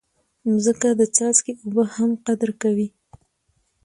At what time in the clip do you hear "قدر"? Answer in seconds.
2.25-2.49